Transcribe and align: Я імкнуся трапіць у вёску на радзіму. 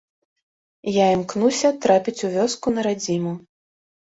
Я 0.95 1.05
імкнуся 1.17 1.69
трапіць 1.83 2.15
у 2.29 2.31
вёску 2.37 2.67
на 2.79 2.89
радзіму. 2.89 3.37